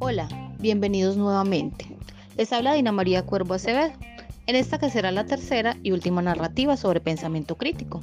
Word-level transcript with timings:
Hola, 0.00 0.28
bienvenidos 0.58 1.16
nuevamente. 1.16 1.86
Les 2.36 2.52
habla 2.52 2.74
Dina 2.74 2.92
María 2.92 3.24
Cuervo 3.24 3.54
Acevedo 3.54 3.92
en 4.48 4.56
esta 4.56 4.78
que 4.78 4.88
será 4.88 5.12
la 5.12 5.26
tercera 5.26 5.76
y 5.82 5.92
última 5.92 6.22
narrativa 6.22 6.76
sobre 6.78 7.00
pensamiento 7.00 7.56
crítico. 7.56 8.00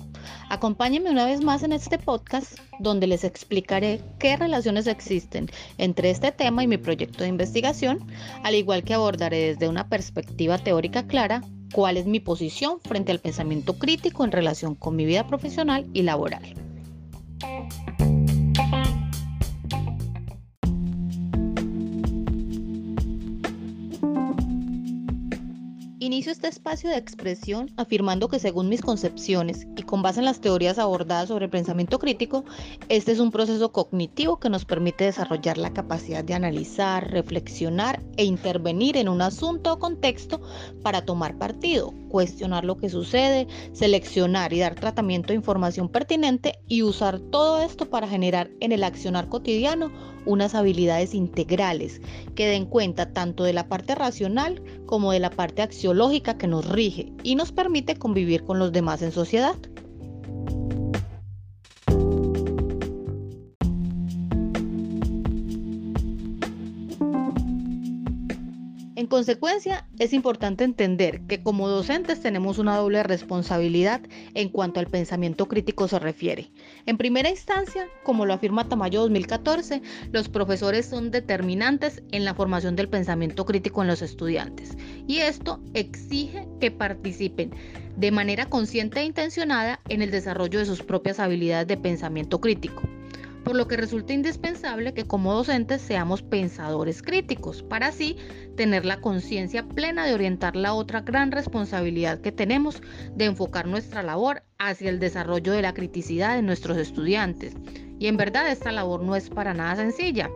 Acompáñenme 0.49 1.09
una 1.09 1.25
vez 1.25 1.41
más 1.41 1.63
en 1.63 1.71
este 1.71 1.97
podcast 1.97 2.59
donde 2.79 3.07
les 3.07 3.23
explicaré 3.23 3.99
qué 4.19 4.37
relaciones 4.37 4.85
existen 4.85 5.49
entre 5.79 6.11
este 6.11 6.31
tema 6.31 6.63
y 6.63 6.67
mi 6.67 6.77
proyecto 6.77 7.23
de 7.23 7.29
investigación, 7.29 8.05
al 8.43 8.53
igual 8.53 8.83
que 8.83 8.93
abordaré 8.93 9.53
desde 9.53 9.67
una 9.67 9.89
perspectiva 9.89 10.59
teórica 10.59 11.07
clara 11.07 11.41
cuál 11.73 11.97
es 11.97 12.05
mi 12.05 12.19
posición 12.19 12.79
frente 12.79 13.11
al 13.11 13.19
pensamiento 13.19 13.79
crítico 13.79 14.23
en 14.23 14.31
relación 14.31 14.75
con 14.75 14.95
mi 14.95 15.05
vida 15.05 15.25
profesional 15.25 15.87
y 15.93 16.03
laboral. 16.03 16.43
Inicio 26.05 26.31
este 26.31 26.47
espacio 26.47 26.91
de 26.91 26.97
expresión 26.97 27.71
afirmando 27.77 28.27
que 28.27 28.37
según 28.37 28.69
mis 28.69 28.83
concepciones 28.83 29.65
y 29.75 29.81
con 29.81 30.03
base 30.03 30.19
en 30.19 30.25
las 30.25 30.39
teorías 30.39 30.77
abordadas 30.77 31.29
sobre 31.29 31.45
el 31.45 31.51
pensamiento 31.51 31.97
crítico, 31.97 32.45
este 32.89 33.11
es 33.11 33.17
un 33.17 33.31
proceso 33.31 33.71
cognitivo 33.71 34.39
que 34.39 34.51
nos 34.51 34.65
permite 34.65 35.05
desarrollar 35.05 35.57
la 35.57 35.73
capacidad 35.73 36.23
de 36.23 36.35
analizar, 36.35 37.09
reflexionar 37.09 38.03
e 38.17 38.23
intervenir 38.23 38.97
en 38.97 39.09
un 39.09 39.23
asunto 39.23 39.73
o 39.73 39.79
contexto 39.79 40.41
para 40.83 41.03
tomar 41.05 41.39
partido, 41.39 41.91
cuestionar 42.09 42.65
lo 42.65 42.77
que 42.77 42.89
sucede, 42.91 43.47
seleccionar 43.73 44.53
y 44.53 44.59
dar 44.59 44.75
tratamiento 44.75 45.33
a 45.33 45.35
información 45.35 45.89
pertinente 45.89 46.59
y 46.67 46.83
usar 46.83 47.17
todo 47.17 47.63
esto 47.63 47.89
para 47.89 48.07
generar 48.07 48.51
en 48.59 48.71
el 48.73 48.83
accionar 48.83 49.27
cotidiano 49.27 49.91
unas 50.25 50.55
habilidades 50.55 51.13
integrales 51.13 52.01
que 52.35 52.47
den 52.47 52.65
cuenta 52.65 53.11
tanto 53.11 53.43
de 53.43 53.53
la 53.53 53.67
parte 53.67 53.95
racional 53.95 54.61
como 54.85 55.11
de 55.11 55.19
la 55.19 55.29
parte 55.29 55.61
axiológica 55.95 56.37
que 56.37 56.47
nos 56.47 56.67
rige 56.67 57.13
y 57.23 57.35
nos 57.35 57.53
permite 57.53 57.95
convivir 57.95 58.43
con 58.43 58.59
los 58.59 58.73
demás 58.73 59.01
en 59.01 59.13
sociedad. 59.13 59.55
En 69.05 69.09
consecuencia, 69.09 69.87
es 69.99 70.13
importante 70.13 70.63
entender 70.63 71.21
que 71.27 71.43
como 71.43 71.69
docentes 71.69 72.21
tenemos 72.21 72.57
una 72.57 72.75
doble 72.75 73.03
responsabilidad 73.03 74.01
en 74.33 74.49
cuanto 74.49 74.79
al 74.79 74.87
pensamiento 74.87 75.47
crítico 75.47 75.87
se 75.87 75.99
refiere. 75.99 76.49
En 76.87 76.97
primera 76.97 77.29
instancia, 77.29 77.87
como 78.03 78.25
lo 78.25 78.33
afirma 78.33 78.67
Tamayo 78.67 79.01
2014, 79.01 79.83
los 80.11 80.27
profesores 80.27 80.87
son 80.87 81.11
determinantes 81.11 82.01
en 82.11 82.25
la 82.25 82.33
formación 82.33 82.75
del 82.75 82.89
pensamiento 82.89 83.45
crítico 83.45 83.83
en 83.83 83.89
los 83.89 84.01
estudiantes 84.01 84.75
y 85.05 85.19
esto 85.19 85.61
exige 85.75 86.47
que 86.59 86.71
participen 86.71 87.51
de 87.95 88.09
manera 88.09 88.47
consciente 88.47 89.01
e 89.01 89.05
intencionada 89.05 89.81
en 89.87 90.01
el 90.01 90.09
desarrollo 90.09 90.57
de 90.57 90.65
sus 90.65 90.81
propias 90.81 91.19
habilidades 91.19 91.67
de 91.67 91.77
pensamiento 91.77 92.41
crítico 92.41 92.81
por 93.45 93.55
lo 93.55 93.67
que 93.67 93.77
resulta 93.77 94.11
indispensable 94.11 94.95
que 94.95 95.05
como 95.05 95.33
docentes 95.33 95.81
seamos 95.81 96.23
pensadores 96.23 97.03
críticos, 97.03 97.61
para 97.61 97.87
así 97.87 98.17
tener 98.57 98.85
la 98.85 98.99
conciencia 98.99 99.63
plena 99.63 100.05
de 100.05 100.15
orientar 100.15 100.55
la 100.55 100.73
otra 100.73 101.01
gran 101.01 101.31
responsabilidad 101.31 102.19
que 102.19 102.31
tenemos 102.31 102.81
de 103.15 103.25
enfocar 103.25 103.67
nuestra 103.67 104.01
labor 104.01 104.41
hacia 104.57 104.89
el 104.89 104.99
desarrollo 104.99 105.53
de 105.53 105.61
la 105.61 105.75
criticidad 105.75 106.35
de 106.35 106.41
nuestros 106.41 106.77
estudiantes. 106.77 107.53
Y 107.99 108.07
en 108.07 108.17
verdad 108.17 108.49
esta 108.49 108.71
labor 108.71 109.03
no 109.03 109.15
es 109.15 109.29
para 109.29 109.53
nada 109.53 109.75
sencilla 109.75 110.29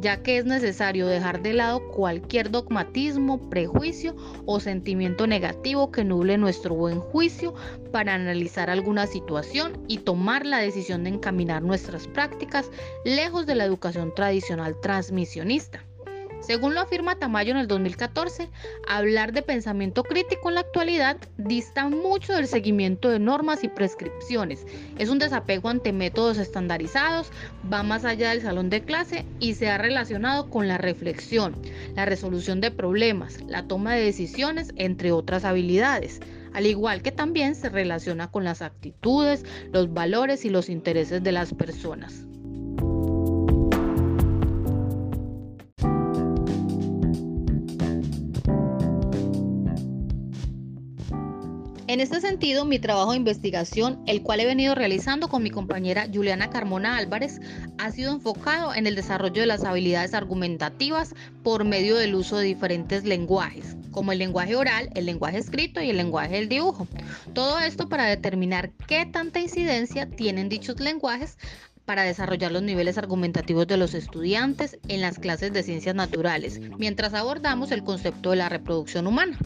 ya 0.00 0.22
que 0.22 0.38
es 0.38 0.44
necesario 0.44 1.06
dejar 1.06 1.42
de 1.42 1.54
lado 1.54 1.86
cualquier 1.88 2.50
dogmatismo, 2.50 3.50
prejuicio 3.50 4.16
o 4.46 4.60
sentimiento 4.60 5.26
negativo 5.26 5.90
que 5.90 6.04
nuble 6.04 6.38
nuestro 6.38 6.74
buen 6.74 7.00
juicio 7.00 7.54
para 7.92 8.14
analizar 8.14 8.70
alguna 8.70 9.06
situación 9.06 9.84
y 9.88 9.98
tomar 9.98 10.46
la 10.46 10.58
decisión 10.58 11.04
de 11.04 11.10
encaminar 11.10 11.62
nuestras 11.62 12.06
prácticas 12.08 12.70
lejos 13.04 13.46
de 13.46 13.54
la 13.54 13.64
educación 13.64 14.14
tradicional 14.14 14.76
transmisionista. 14.80 15.84
Según 16.42 16.74
lo 16.74 16.80
afirma 16.80 17.14
Tamayo 17.14 17.52
en 17.52 17.56
el 17.56 17.68
2014, 17.68 18.50
hablar 18.88 19.32
de 19.32 19.42
pensamiento 19.42 20.02
crítico 20.02 20.48
en 20.48 20.56
la 20.56 20.62
actualidad 20.62 21.16
dista 21.38 21.88
mucho 21.88 22.34
del 22.34 22.48
seguimiento 22.48 23.10
de 23.10 23.20
normas 23.20 23.62
y 23.62 23.68
prescripciones. 23.68 24.66
Es 24.98 25.08
un 25.08 25.20
desapego 25.20 25.68
ante 25.68 25.92
métodos 25.92 26.38
estandarizados, 26.38 27.30
va 27.72 27.84
más 27.84 28.04
allá 28.04 28.30
del 28.30 28.42
salón 28.42 28.70
de 28.70 28.82
clase 28.82 29.24
y 29.38 29.54
se 29.54 29.70
ha 29.70 29.78
relacionado 29.78 30.50
con 30.50 30.66
la 30.66 30.78
reflexión, 30.78 31.54
la 31.94 32.06
resolución 32.06 32.60
de 32.60 32.72
problemas, 32.72 33.40
la 33.46 33.68
toma 33.68 33.94
de 33.94 34.02
decisiones, 34.02 34.72
entre 34.76 35.12
otras 35.12 35.44
habilidades 35.44 36.20
al 36.52 36.66
igual 36.66 37.00
que 37.00 37.12
también 37.12 37.54
se 37.54 37.70
relaciona 37.70 38.30
con 38.30 38.44
las 38.44 38.60
actitudes, 38.60 39.42
los 39.72 39.94
valores 39.94 40.44
y 40.44 40.50
los 40.50 40.68
intereses 40.68 41.22
de 41.22 41.32
las 41.32 41.54
personas. 41.54 42.26
En 51.92 52.00
este 52.00 52.22
sentido, 52.22 52.64
mi 52.64 52.78
trabajo 52.78 53.10
de 53.10 53.18
investigación, 53.18 54.02
el 54.06 54.22
cual 54.22 54.40
he 54.40 54.46
venido 54.46 54.74
realizando 54.74 55.28
con 55.28 55.42
mi 55.42 55.50
compañera 55.50 56.08
Juliana 56.10 56.48
Carmona 56.48 56.96
Álvarez, 56.96 57.38
ha 57.76 57.90
sido 57.90 58.14
enfocado 58.14 58.74
en 58.74 58.86
el 58.86 58.94
desarrollo 58.94 59.42
de 59.42 59.46
las 59.46 59.62
habilidades 59.62 60.14
argumentativas 60.14 61.14
por 61.42 61.66
medio 61.66 61.96
del 61.96 62.14
uso 62.14 62.38
de 62.38 62.46
diferentes 62.46 63.04
lenguajes, 63.04 63.76
como 63.90 64.12
el 64.12 64.20
lenguaje 64.20 64.56
oral, 64.56 64.88
el 64.94 65.04
lenguaje 65.04 65.36
escrito 65.36 65.82
y 65.82 65.90
el 65.90 65.98
lenguaje 65.98 66.36
del 66.36 66.48
dibujo. 66.48 66.88
Todo 67.34 67.58
esto 67.58 67.90
para 67.90 68.06
determinar 68.06 68.70
qué 68.88 69.04
tanta 69.04 69.40
incidencia 69.40 70.08
tienen 70.08 70.48
dichos 70.48 70.80
lenguajes 70.80 71.36
para 71.84 72.04
desarrollar 72.04 72.52
los 72.52 72.62
niveles 72.62 72.96
argumentativos 72.96 73.66
de 73.66 73.76
los 73.76 73.92
estudiantes 73.92 74.78
en 74.88 75.02
las 75.02 75.18
clases 75.18 75.52
de 75.52 75.62
ciencias 75.62 75.94
naturales, 75.94 76.58
mientras 76.78 77.12
abordamos 77.12 77.70
el 77.70 77.84
concepto 77.84 78.30
de 78.30 78.36
la 78.36 78.48
reproducción 78.48 79.06
humana. 79.06 79.38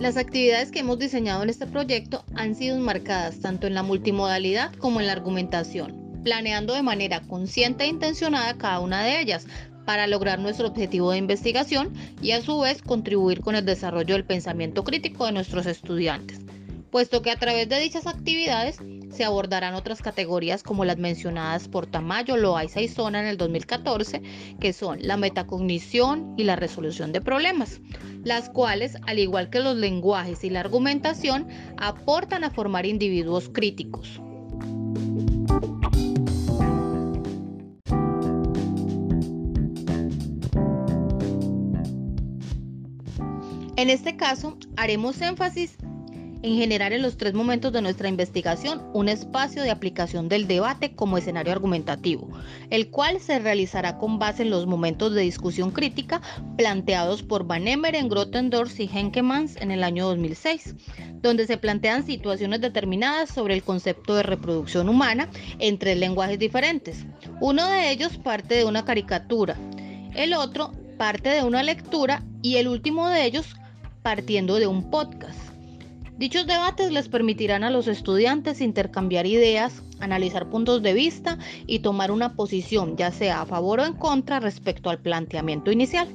Las 0.00 0.16
actividades 0.16 0.70
que 0.70 0.78
hemos 0.78 0.98
diseñado 0.98 1.42
en 1.42 1.50
este 1.50 1.66
proyecto 1.66 2.24
han 2.34 2.54
sido 2.54 2.78
marcadas 2.78 3.40
tanto 3.40 3.66
en 3.66 3.74
la 3.74 3.82
multimodalidad 3.82 4.72
como 4.76 4.98
en 4.98 5.06
la 5.06 5.12
argumentación, 5.12 6.22
planeando 6.24 6.72
de 6.72 6.80
manera 6.80 7.20
consciente 7.20 7.84
e 7.84 7.88
intencionada 7.88 8.56
cada 8.56 8.80
una 8.80 9.02
de 9.02 9.20
ellas 9.20 9.46
para 9.84 10.06
lograr 10.06 10.38
nuestro 10.38 10.68
objetivo 10.68 11.10
de 11.10 11.18
investigación 11.18 11.92
y 12.22 12.30
a 12.30 12.40
su 12.40 12.60
vez 12.60 12.80
contribuir 12.80 13.42
con 13.42 13.56
el 13.56 13.66
desarrollo 13.66 14.14
del 14.14 14.24
pensamiento 14.24 14.84
crítico 14.84 15.26
de 15.26 15.32
nuestros 15.32 15.66
estudiantes, 15.66 16.40
puesto 16.90 17.22
que 17.22 17.30
a 17.30 17.36
través 17.36 17.68
de 17.68 17.80
dichas 17.80 18.06
actividades 18.06 18.78
se 19.10 19.24
abordarán 19.24 19.74
otras 19.74 20.02
categorías 20.02 20.62
como 20.62 20.84
las 20.84 20.98
mencionadas 20.98 21.68
por 21.68 21.86
Tamayo, 21.86 22.36
Loaiza 22.36 22.80
y 22.80 22.88
Zona 22.88 23.20
en 23.20 23.26
el 23.26 23.36
2014, 23.36 24.22
que 24.60 24.72
son 24.72 24.98
la 25.02 25.16
metacognición 25.16 26.34
y 26.36 26.44
la 26.44 26.56
resolución 26.56 27.12
de 27.12 27.20
problemas, 27.20 27.80
las 28.24 28.50
cuales, 28.50 28.96
al 29.06 29.18
igual 29.18 29.50
que 29.50 29.60
los 29.60 29.76
lenguajes 29.76 30.44
y 30.44 30.50
la 30.50 30.60
argumentación, 30.60 31.48
aportan 31.76 32.44
a 32.44 32.50
formar 32.50 32.86
individuos 32.86 33.48
críticos. 33.48 34.20
En 43.76 43.88
este 43.88 44.14
caso, 44.16 44.58
haremos 44.76 45.22
énfasis 45.22 45.78
en 46.42 46.56
generar 46.56 46.92
en 46.92 47.02
los 47.02 47.16
tres 47.16 47.34
momentos 47.34 47.72
de 47.72 47.82
nuestra 47.82 48.08
investigación 48.08 48.82
un 48.94 49.08
espacio 49.08 49.62
de 49.62 49.70
aplicación 49.70 50.28
del 50.28 50.46
debate 50.46 50.94
como 50.94 51.18
escenario 51.18 51.52
argumentativo, 51.52 52.28
el 52.70 52.90
cual 52.90 53.20
se 53.20 53.38
realizará 53.38 53.98
con 53.98 54.18
base 54.18 54.42
en 54.42 54.50
los 54.50 54.66
momentos 54.66 55.14
de 55.14 55.22
discusión 55.22 55.70
crítica 55.70 56.22
planteados 56.56 57.22
por 57.22 57.46
Van 57.46 57.68
Emeren, 57.68 58.08
Grotendorf 58.08 58.78
y 58.80 58.88
Henkemans 58.92 59.56
en 59.56 59.70
el 59.70 59.84
año 59.84 60.06
2006, 60.06 60.74
donde 61.20 61.46
se 61.46 61.58
plantean 61.58 62.06
situaciones 62.06 62.60
determinadas 62.60 63.30
sobre 63.30 63.54
el 63.54 63.62
concepto 63.62 64.14
de 64.14 64.22
reproducción 64.22 64.88
humana 64.88 65.28
en 65.58 65.78
tres 65.78 65.98
lenguajes 65.98 66.38
diferentes. 66.38 67.04
Uno 67.40 67.66
de 67.66 67.90
ellos 67.90 68.16
parte 68.16 68.54
de 68.54 68.64
una 68.64 68.84
caricatura, 68.84 69.56
el 70.14 70.34
otro 70.34 70.72
parte 70.96 71.30
de 71.30 71.42
una 71.42 71.62
lectura 71.62 72.22
y 72.42 72.56
el 72.56 72.68
último 72.68 73.08
de 73.08 73.24
ellos 73.24 73.56
partiendo 74.02 74.56
de 74.56 74.66
un 74.66 74.90
podcast. 74.90 75.49
Dichos 76.20 76.46
debates 76.46 76.92
les 76.92 77.08
permitirán 77.08 77.64
a 77.64 77.70
los 77.70 77.88
estudiantes 77.88 78.60
intercambiar 78.60 79.24
ideas, 79.24 79.82
analizar 80.00 80.50
puntos 80.50 80.82
de 80.82 80.92
vista 80.92 81.38
y 81.66 81.78
tomar 81.78 82.10
una 82.10 82.34
posición, 82.34 82.98
ya 82.98 83.10
sea 83.10 83.40
a 83.40 83.46
favor 83.46 83.80
o 83.80 83.86
en 83.86 83.94
contra 83.94 84.38
respecto 84.38 84.90
al 84.90 84.98
planteamiento 84.98 85.72
inicial. 85.72 86.08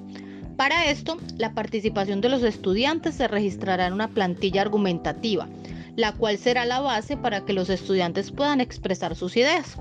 Para 0.57 0.91
esto, 0.91 1.17
la 1.39 1.55
participación 1.55 2.21
de 2.21 2.29
los 2.29 2.43
estudiantes 2.43 3.15
se 3.15 3.27
registrará 3.27 3.87
en 3.87 3.93
una 3.93 4.09
plantilla 4.09 4.61
argumentativa, 4.61 5.49
la 5.95 6.11
cual 6.11 6.37
será 6.37 6.65
la 6.65 6.81
base 6.81 7.17
para 7.17 7.43
que 7.43 7.53
los 7.53 7.71
estudiantes 7.71 8.29
puedan 8.29 8.61
expresar 8.61 9.15
sus 9.15 9.35
ideas 9.35 9.75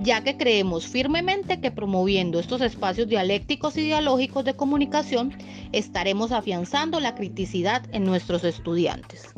ya 0.00 0.24
que 0.24 0.36
creemos 0.36 0.88
firmemente 0.88 1.60
que 1.60 1.70
promoviendo 1.70 2.40
estos 2.40 2.60
espacios 2.60 3.06
dialécticos 3.06 3.76
y 3.76 3.82
dialógicos 3.82 4.44
de 4.44 4.54
comunicación 4.54 5.32
estaremos 5.70 6.32
afianzando 6.32 6.98
la 6.98 7.14
criticidad 7.14 7.82
en 7.92 8.04
nuestros 8.04 8.42
estudiantes. 8.42 9.32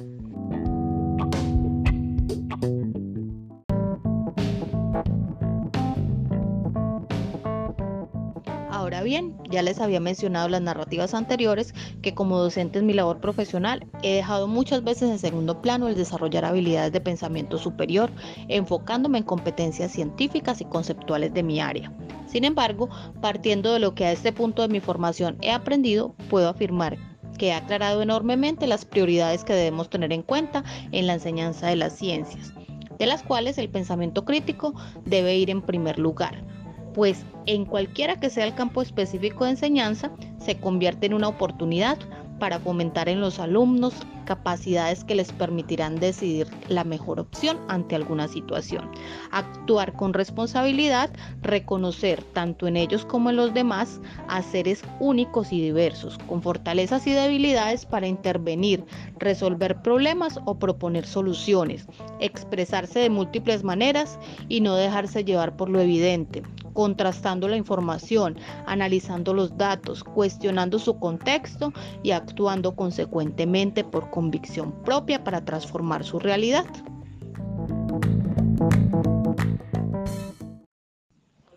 Bien, 9.07 9.37
ya 9.49 9.63
les 9.63 9.81
había 9.81 10.01
mencionado 10.01 10.49
las 10.49 10.61
narrativas 10.61 11.15
anteriores 11.15 11.73
que 12.03 12.13
como 12.13 12.41
docente 12.41 12.81
en 12.81 12.87
mi 12.87 12.93
labor 12.93 13.21
profesional 13.21 13.87
he 14.03 14.17
dejado 14.17 14.49
muchas 14.49 14.83
veces 14.83 15.09
en 15.09 15.21
segundo 15.21 15.63
plano 15.63 15.87
el 15.87 15.95
desarrollar 15.95 16.45
habilidades 16.45 16.93
de 16.93 17.01
pensamiento 17.01 17.57
superior, 17.57 18.11
enfocándome 18.49 19.19
en 19.19 19.25
competencias 19.25 19.93
científicas 19.93 20.61
y 20.61 20.65
conceptuales 20.65 21.33
de 21.33 21.45
mi 21.45 21.61
área. 21.61 21.93
Sin 22.27 22.43
embargo, 22.43 22.89
partiendo 23.21 23.73
de 23.73 23.79
lo 23.79 23.95
que 23.95 24.07
a 24.07 24.13
este 24.13 24.33
punto 24.33 24.63
de 24.63 24.69
mi 24.69 24.81
formación 24.81 25.39
he 25.41 25.53
aprendido, 25.53 26.17
puedo 26.29 26.49
afirmar 26.49 26.99
que 27.39 27.49
he 27.49 27.53
aclarado 27.53 28.03
enormemente 28.03 28.67
las 28.67 28.85
prioridades 28.85 29.45
que 29.45 29.55
debemos 29.55 29.89
tener 29.89 30.13
en 30.13 30.23
cuenta 30.23 30.65
en 30.91 31.07
la 31.07 31.15
enseñanza 31.15 31.69
de 31.69 31.77
las 31.77 31.93
ciencias, 31.93 32.53
de 32.99 33.07
las 33.07 33.23
cuales 33.23 33.57
el 33.59 33.69
pensamiento 33.69 34.25
crítico 34.25 34.75
debe 35.05 35.37
ir 35.37 35.49
en 35.49 35.63
primer 35.63 35.97
lugar 35.97 36.56
pues 36.97 37.27
en 37.45 37.67
cualquiera 37.67 38.19
que 38.19 38.31
sea 38.31 38.47
el 38.47 38.55
campo 38.55 38.81
específico 38.81 39.45
de 39.45 39.51
enseñanza, 39.51 40.11
se 40.39 40.59
convierte 40.59 41.05
en 41.05 41.13
una 41.13 41.29
oportunidad 41.29 41.99
para 42.41 42.59
fomentar 42.59 43.11
en 43.11 43.21
los 43.21 43.39
alumnos 43.39 43.93
capacidades 44.27 45.05
que 45.05 45.15
les 45.15 45.33
permitirán 45.33 45.97
decidir 45.97 46.47
la 46.69 46.85
mejor 46.85 47.19
opción 47.19 47.59
ante 47.69 47.95
alguna 47.95 48.29
situación. 48.29 48.91
Actuar 49.31 49.95
con 49.95 50.13
responsabilidad, 50.13 51.11
reconocer 51.41 52.23
tanto 52.23 52.67
en 52.67 52.77
ellos 52.77 53.07
como 53.07 53.31
en 53.31 53.37
los 53.37 53.55
demás 53.55 54.01
a 54.29 54.43
seres 54.43 54.83
únicos 55.01 55.53
y 55.53 55.63
diversos, 55.63 56.19
con 56.29 56.43
fortalezas 56.43 57.07
y 57.07 57.13
debilidades 57.13 57.87
para 57.87 58.07
intervenir, 58.07 58.85
resolver 59.19 59.81
problemas 59.81 60.39
o 60.45 60.59
proponer 60.59 61.07
soluciones, 61.07 61.87
expresarse 62.21 62.99
de 62.99 63.09
múltiples 63.09 63.65
maneras 63.65 64.19
y 64.49 64.61
no 64.61 64.77
dejarse 64.77 65.25
llevar 65.25 65.57
por 65.57 65.71
lo 65.71 65.81
evidente, 65.81 66.43
contrastando 66.73 67.49
la 67.49 67.57
información, 67.57 68.37
analizando 68.67 69.33
los 69.33 69.57
datos, 69.57 70.05
cuestionando 70.05 70.79
su 70.79 70.99
contexto 70.99 71.73
y 72.03 72.11
actuando 72.11 72.77
consecuentemente 72.77 73.85
por 73.85 74.11
convicción 74.17 74.73
propia 74.83 75.23
para 75.23 75.45
transformar 75.45 76.03
su 76.03 76.19
realidad. 76.19 76.65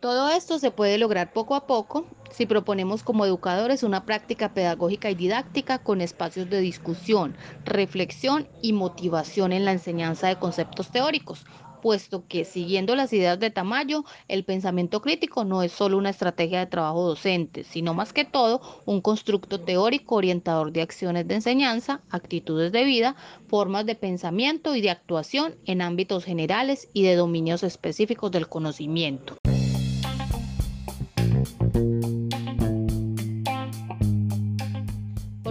Todo 0.02 0.28
esto 0.28 0.60
se 0.60 0.70
puede 0.70 0.98
lograr 0.98 1.32
poco 1.32 1.56
a 1.56 1.66
poco 1.66 2.06
si 2.32 2.46
proponemos 2.46 3.02
como 3.02 3.26
educadores 3.26 3.84
una 3.84 4.06
práctica 4.06 4.54
pedagógica 4.54 5.10
y 5.10 5.16
didáctica 5.16 5.80
con 5.80 6.02
espacios 6.02 6.50
de 6.50 6.60
discusión, 6.60 7.38
reflexión 7.64 8.50
y 8.62 8.74
motivación 8.74 9.54
en 9.54 9.64
la 9.64 9.72
enseñanza 9.72 10.28
de 10.28 10.36
conceptos 10.36 10.90
teóricos, 10.92 11.46
puesto 11.82 12.24
que 12.28 12.46
siguiendo 12.46 12.96
las 12.96 13.14
ideas 13.14 13.40
de 13.40 13.50
Tamayo, 13.50 14.04
el 14.28 14.44
pensamiento 14.44 15.02
crítico 15.02 15.46
no 15.46 15.64
es 15.64 15.72
solo 15.72 15.98
una 15.98 16.10
estrategia 16.10 16.60
de 16.60 16.68
trabajo 16.68 17.08
docente, 17.08 17.64
sino 17.64 17.94
más 17.94 18.14
que 18.14 18.26
todo 18.26 18.62
un 18.86 19.02
constructo 19.02 19.60
teórico 19.60 20.16
orientador 20.16 20.72
de 20.72 20.82
acciones 20.82 21.28
de 21.28 21.36
enseñanza, 21.36 22.02
actitudes 22.10 22.72
de 22.72 22.84
vida, 22.84 23.16
formas 23.48 23.86
de 23.86 23.96
pensamiento 23.96 24.76
y 24.76 24.82
de 24.82 24.90
actuación 24.90 25.56
en 25.66 25.82
ámbitos 25.82 26.26
generales 26.26 26.90
y 26.94 27.04
de 27.04 27.16
dominios 27.16 27.64
específicos 27.64 28.32
del 28.32 28.48
conocimiento. 28.48 29.38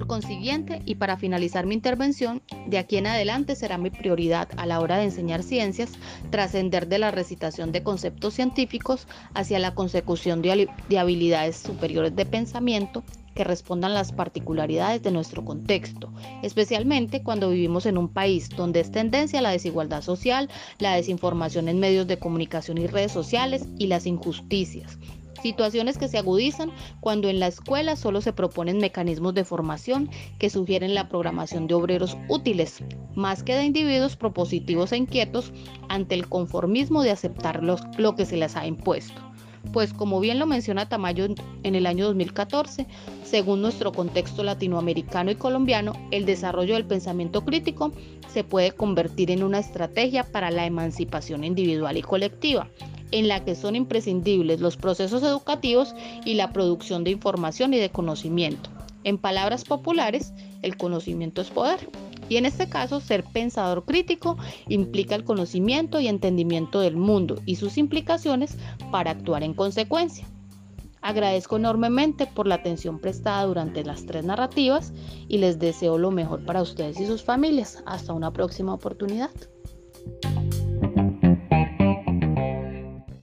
Consiguiente, 0.09 0.83
y 0.85 0.97
para 0.97 1.17
finalizar 1.17 1.67
mi 1.67 1.75
intervención, 1.77 2.43
de 2.67 2.79
aquí 2.79 2.97
en 2.97 3.07
adelante 3.07 3.55
será 3.55 3.79
mi 3.79 3.91
prioridad 3.91 4.49
a 4.57 4.67
la 4.67 4.81
hora 4.81 4.97
de 4.97 5.05
enseñar 5.05 5.45
ciencias 5.45 5.93
trascender 6.31 6.89
de 6.89 6.99
la 6.99 7.13
recitación 7.13 7.71
de 7.71 7.85
conceptos 7.85 8.35
científicos 8.35 9.07
hacia 9.35 9.61
la 9.61 9.75
consecución 9.75 10.43
de, 10.43 10.69
de 10.89 10.99
habilidades 10.99 11.57
superiores 11.57 12.17
de 12.17 12.27
pensamiento 12.27 13.05
que 13.37 13.45
respondan 13.45 13.95
las 13.95 14.11
particularidades 14.11 15.01
de 15.01 15.13
nuestro 15.13 15.45
contexto, 15.45 16.13
especialmente 16.43 17.23
cuando 17.23 17.51
vivimos 17.51 17.87
en 17.87 17.97
un 17.97 18.09
país 18.09 18.49
donde 18.49 18.81
es 18.81 18.91
tendencia 18.91 19.41
la 19.41 19.53
desigualdad 19.53 20.03
social, 20.03 20.51
la 20.81 20.97
desinformación 20.97 21.69
en 21.69 21.79
medios 21.79 22.09
de 22.09 22.19
comunicación 22.19 22.79
y 22.79 22.89
redes 22.89 23.13
sociales 23.13 23.69
y 23.79 23.87
las 23.87 24.07
injusticias, 24.07 24.99
situaciones 25.43 25.99
que 25.99 26.09
se 26.09 26.19
agudizan 26.19 26.71
cuando 27.01 27.29
en 27.29 27.41
la 27.41 27.47
escuela 27.47 27.97
solo 27.97 28.21
se 28.21 28.33
proponen 28.33 28.79
mecanismos 28.79 29.35
de 29.35 29.45
formación 29.45 30.11
que 30.39 30.51
sugieren 30.51 30.95
la 30.95 31.09
programación 31.09 31.67
de 31.67 31.75
obreros 31.75 32.17
útiles, 32.29 32.83
más 33.15 33.43
que 33.43 33.55
de 33.55 33.65
individuos 33.65 34.17
propositivos 34.17 34.93
e 34.93 34.97
inquietos 34.97 35.53
ante 35.89 36.15
el 36.15 36.29
conformismo 36.29 37.03
de 37.03 37.11
aceptar 37.11 37.63
lo 37.63 38.15
que 38.17 38.27
se 38.27 38.37
les 38.37 38.57
ha 38.57 38.67
impuesto. 38.67 39.29
Pues 39.73 39.93
como 39.93 40.21
bien 40.21 40.39
lo 40.39 40.47
menciona 40.47 40.89
Tamayo 40.89 41.27
en 41.63 41.75
el 41.75 41.87
año 41.87 42.07
2014, 42.07 42.87
según 43.25 43.61
nuestro 43.61 43.93
contexto 43.93 44.43
latinoamericano 44.43 45.31
y 45.31 45.35
colombiano, 45.35 45.93
el 46.11 46.25
desarrollo 46.25 46.75
del 46.75 46.87
pensamiento 46.87 47.45
crítico 47.45 47.93
se 48.33 48.45
puede 48.45 48.73
convertir 48.73 49.31
en 49.31 49.43
una 49.43 49.59
estrategia 49.59 50.25
para 50.25 50.51
la 50.51 50.65
emancipación 50.65 51.45
individual 51.45 51.97
y 51.97 52.03
colectiva, 52.03 52.69
en 53.11 53.29
la 53.29 53.45
que 53.45 53.55
son 53.55 53.77
imprescindibles 53.77 54.61
los 54.61 54.77
procesos 54.77 55.23
educativos 55.23 55.95
y 56.25 56.35
la 56.35 56.53
producción 56.53 57.05
de 57.05 57.11
información 57.11 57.75
y 57.75 57.79
de 57.79 57.91
conocimiento. 57.91 58.71
En 59.05 59.19
palabras 59.19 59.65
populares, 59.65 60.33
el 60.63 60.77
conocimiento 60.77 61.41
es 61.41 61.51
poder. 61.51 61.89
Y 62.29 62.37
en 62.37 62.45
este 62.45 62.69
caso, 62.69 63.01
ser 63.01 63.25
pensador 63.25 63.85
crítico 63.85 64.37
implica 64.69 65.15
el 65.15 65.25
conocimiento 65.25 65.99
y 66.01 66.09
entendimiento 66.09 66.81
del 66.81 66.97
mundo 66.97 67.41
y 67.47 67.57
sus 67.57 67.79
implicaciones 67.79 68.57
para 68.91 69.13
actuar 69.13 69.43
en 69.43 69.55
consecuencia. 69.55 70.27
Agradezco 71.01 71.57
enormemente 71.57 72.27
por 72.27 72.47
la 72.47 72.57
atención 72.57 72.99
prestada 72.99 73.45
durante 73.45 73.85
las 73.85 74.05
tres 74.05 74.25
narrativas 74.25 74.93
y 75.29 75.39
les 75.39 75.59
deseo 75.59 75.97
lo 75.97 76.11
mejor 76.11 76.45
para 76.45 76.61
ustedes 76.61 77.01
y 77.01 77.07
sus 77.07 77.23
familias. 77.23 77.83
Hasta 77.87 78.13
una 78.13 78.33
próxima 78.33 78.75
oportunidad. 78.75 79.31